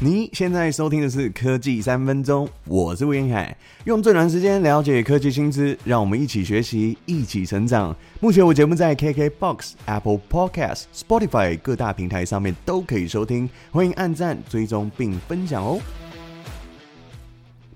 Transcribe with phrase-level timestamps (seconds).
[0.00, 7.92] 你现在收听的是科技三分钟，我是吴晏恺，用最短时间了解科技新知，让我们一起学习，一起成长。
[8.20, 15.80] 目前我节目在 KKBOX、Apple Podcast、Spotify 各大平台上面都可以收听，欢迎按赞、追踪并分享哦。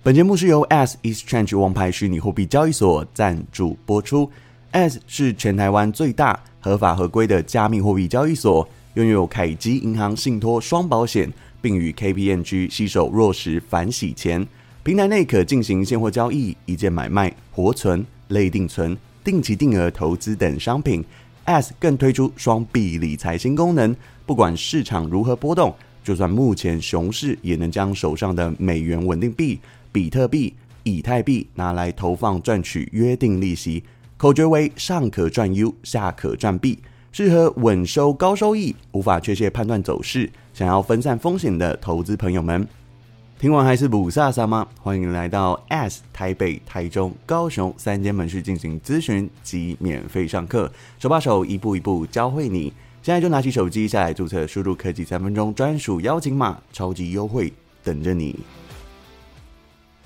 [0.04, 4.30] 本节目是由 As Exchange 王牌虚拟货币交易所赞助播出
[4.70, 11.28] ，As 是全台湾最大合法合规的加密货币交易所，拥有凯基银行信托双保险。
[11.62, 14.46] 并与 KPMG 携手落实反洗钱，
[14.82, 21.02] 平台内可进行现货交易、一键买卖、活存、类定存、定期定额投资等商品。
[21.44, 23.96] S 更推出双币理财新功能，
[24.26, 25.74] 不管市场如何波动，
[26.04, 29.58] 就算目前熊市，也能将手上的美元稳定币、
[29.90, 33.82] 比特币、以太币拿来投放赚取约定利息。
[34.16, 36.78] 口诀为上可赚 U，下可赚币。
[37.12, 42.66] 适合稳收高收益、无法确切判断走势、想要分散风险的投资朋友们，
[43.38, 44.66] 听完还是不飒飒吗？
[44.80, 52.72] 欢迎来到 S 台北、台中、高雄三间门市进行咨询及免费上课，手把手一步一步教会你。
[53.02, 57.52] 现在就拿起手机下来注册，输入科技三分钟专属邀请码，超级优惠
[57.84, 58.38] 等着你。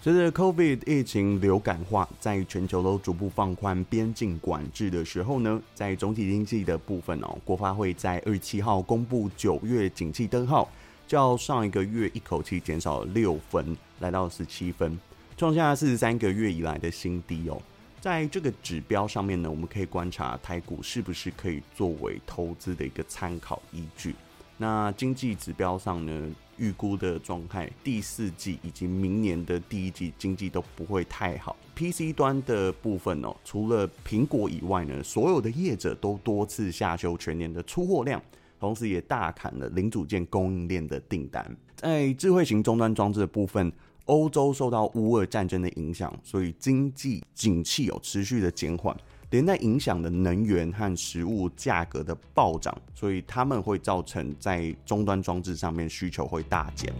[0.06, 10.70] 随着 COVID 疫情流感化，在全球都逐步放宽边境管制的时候呢，在总体经济的部分哦，国发会在二十七号公布九月景气灯号，
[11.08, 14.96] 较上一个月一口气减少了六分，来到十七分，
[15.36, 17.60] 创下四十三个月以来的新低哦。
[18.00, 24.14] 在这个指标上面呢，我们可以观察台股是不是可以作为投资的一个参考依据。
[24.56, 31.56] 那经济指标上呢，预估的状态，第四季以及明年的第一季经济都不会太好。
[31.74, 38.22] PC 端的部分哦，除了苹果以外呢，所有的业者都多次下修全年的出货量，
[38.58, 41.56] 同时也大砍了零组件供应链的订单。
[41.74, 43.70] 在智慧型终端装置的部分，
[44.06, 48.96] 欧洲受到乌俄战争的影响，所以经济景气有持续的减缓。
[49.30, 56.92] 连带影响的能源和食物价格的暴涨，所以他们会造成在终端装置上面需求会大减。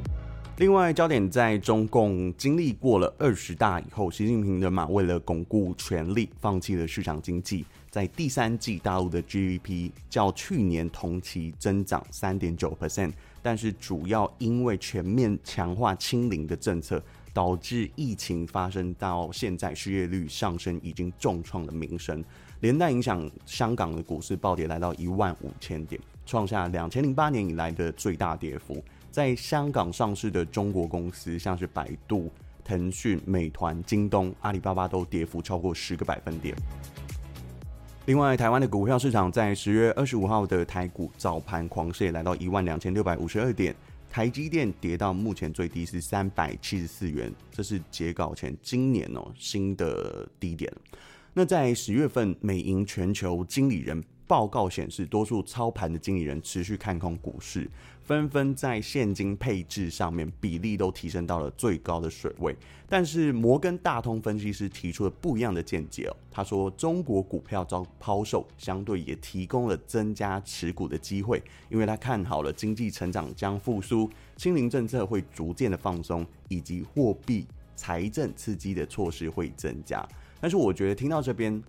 [0.58, 13.12] 另外，焦点在中共经历过了二十大以后，习近平的嘛，为了巩固权力，放弃了市场经济，在第三季大陆的 GDP 较去年同期增长三点九 percent，
[13.42, 17.02] 但是主要因为全面强化清零的政策。
[17.36, 22.24] 导致疫情发生到现在，失业率上升已经重创了民生，
[22.60, 28.82] 连带影响香港的股市暴跌，来到一万五千点，创下两千零八年以来的最大跌幅。
[29.10, 32.32] 在香港上市的中国公司，像是百度、
[32.64, 36.56] 腾讯、美团、京东、阿里巴巴都跌幅超过十个百分点。
[38.06, 43.76] 另外，台湾的股票市场在十月二十五号的台股早盘狂泻，来到一万两千六百五十二点。
[44.16, 50.72] 台积电跌到目前最低是三百七十四元，这是截稿前今年哦新的低点。
[51.34, 57.70] 那在十月份，美银全球经理人报告显示，多数操盘的经理人持续看空股市。
[58.02, 62.54] 纷纷在现金配置上面比例都提升到了最高的水位，
[62.88, 66.16] 但是摩根大通分析师提出了不一样的见解哦。
[66.30, 77.44] 他说，中国股票遭抛售，相对也提供了增加持股的机会，因为他看好了经济成长将复苏，清零政策会逐渐的放松，以及货币
[77.74, 80.08] 财政刺激的措施会增加。
[80.40, 81.60] 但是我觉得听到这边，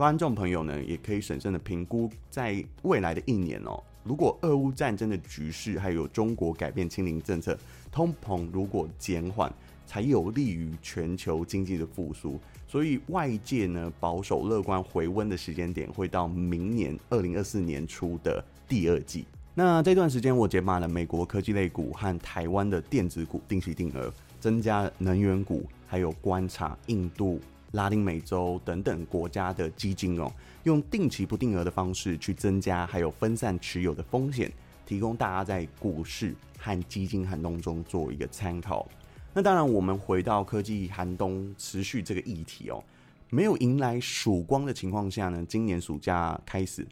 [0.00, 3.78] 观众朋友呢，也可以审慎的评估，在未来的一年哦。
[4.02, 7.54] 如果俄乌战争的局势，还有中国改变清零政策，
[7.92, 9.52] 通膨如果减缓，
[9.84, 12.40] 才有利于全球经济的复苏。
[12.66, 19.26] 所以外界呢，保守乐观回温的时间点会到明年二零二四年初的第二季。
[19.52, 24.10] 那这段时间我解码了美国科技类股和台湾的电子股定期定额，
[24.40, 27.38] 增加能源股，还有观察印度。
[27.72, 30.32] 拉丁美洲等等国家的基金哦，
[30.64, 34.52] 用定期不定额的方式去增加还有分散持有的风险，
[34.84, 38.88] 提供大家在股市和基金寒冬中做一个参考。
[39.32, 42.82] 那当然，我们回到科技寒冬持续这个议题哦，
[43.28, 46.84] 没有迎来曙光的情况下呢，今年暑假开始，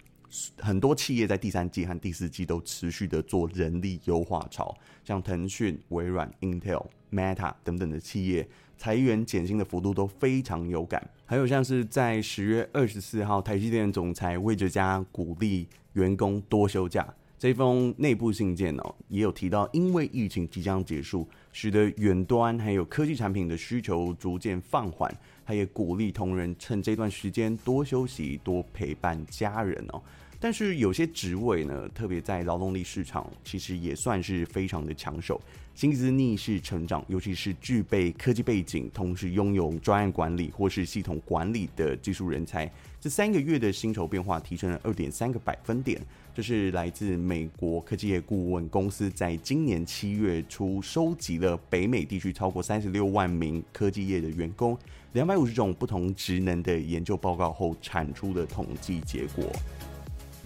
[0.58, 8.48] 很多企业在第三季和第四季都持续的做人力优化潮，像腾讯、微软、Intel、Meta 等等的企业。
[8.76, 25.08] 裁员减薪的幅度都非常有感，还有像是在十月二十四号，台积电总裁魏哲家鼓励员工多休假，这封内部信件哦，也有提到，因为疫情即将结束，使得远端还有科技产品的需求逐渐放缓，
[25.46, 30.02] 他也鼓励同仁趁这段时间多休息、多陪伴家人哦。
[30.40, 35.40] 但是有些职位呢，特别在劳动力市场，其实也算是非常的抢手，
[35.74, 42.70] 薪资逆势成长，尤其是具备科技背景，同时拥有专案管理或是系统管理的技术人才，
[43.00, 46.00] 这三个月的薪酬变化提升了二点三个百分点。
[46.32, 54.78] 这是来自美国科技业顾问公司在今年七月初收集了北美地区超过三十六万名科技业的员工，
[55.14, 59.50] 两百五十种不同职能的研究报告后产出的统计结果。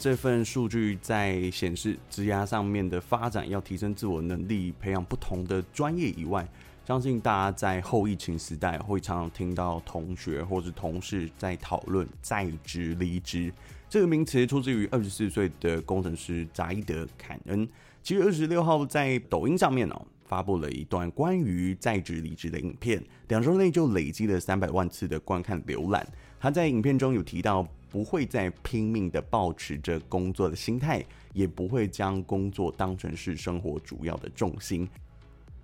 [0.03, 6.45] 这份数据在显示职涯上面的发展要提升自我能力，培养不同的专业以外，
[6.85, 13.55] 相信大家在后疫情时代会常常听到同学或是同事在讨论在职离职
[13.89, 17.69] 这个名词，出自于二十四岁的工程师扎伊德·坎恩。
[18.03, 26.05] 七月二十六号在抖音上面哦发布了一段关于在职离职的影片，两周内就累积了三百万次的观看浏览。
[26.41, 31.05] 他在影片中有提到，不会再拼命的保持着工作的心态，
[31.35, 34.89] 也不会将工作当成是生活主要的重心。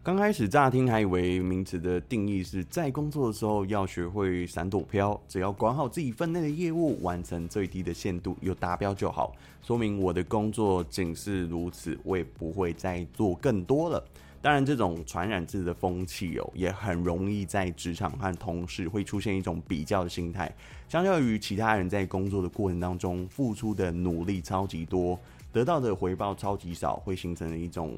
[0.02, 9.34] 刚开始乍听还以为名词的定义是在工作的时候要学会闪躲飘，只要管好自己分内的业务，完成最低的限度又达标就好。
[9.62, 14.02] 说明我的工作仅是如此，我也不会再做更多了。
[14.40, 20.50] 当然，这种传染自己的风气哦，也很容易在职场和同事会出现一种比较的心态。
[20.88, 25.18] 相较于其他人在工作的过程当中付出的努力超级多，
[25.52, 27.96] 得到的回报超级少，会形成一种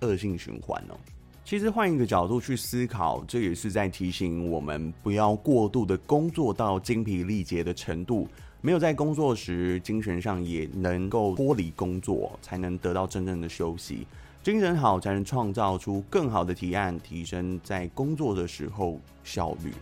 [0.00, 0.96] 恶性循环哦。
[1.42, 8.28] 其实换一个角度去思考，这也是在提醒我们不要过度的工作到精疲力竭的程度，
[8.60, 14.06] 没有在工作时精神上也能够脱离工作，才能得到真正的休息。
[14.42, 19.72] 精神好才能创造出更好的提案，提升在工作的时候效率。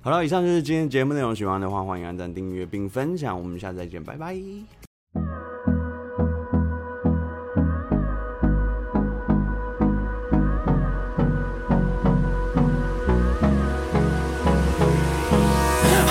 [0.00, 1.34] 好了，以上就是今天节目内容。
[1.34, 3.38] 喜欢的话，欢迎按赞、订阅并分享。
[3.38, 4.34] 我们下次再见，拜拜。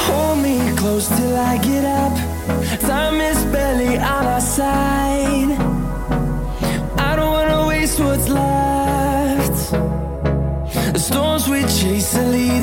[0.07, 2.17] Hold me close till I get up.
[2.81, 4.92] Time is barely on side.
[12.23, 12.62] leading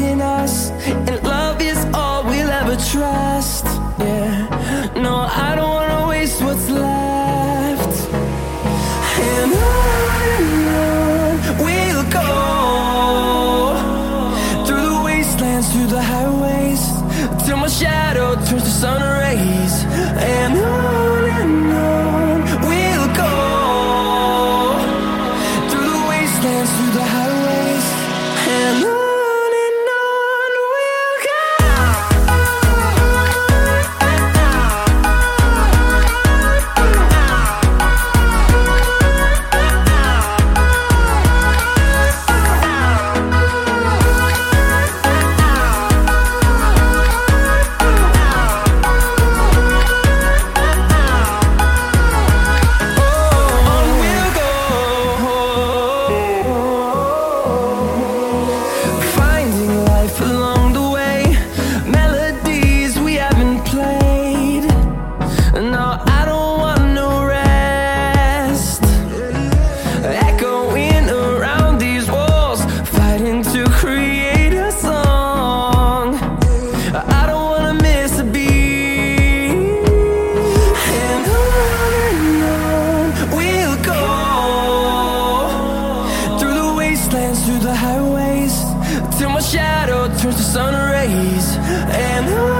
[89.20, 91.56] till my shadow turns to sun rays.
[91.92, 92.59] And I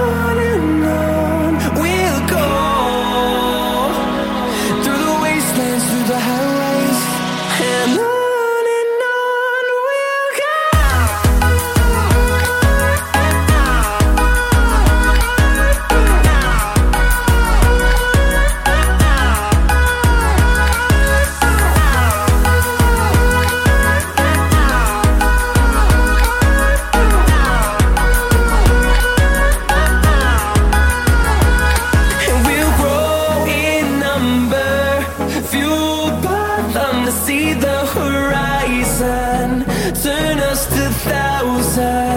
[37.11, 39.65] see the horizon.
[40.03, 42.10] Turn us to thousands.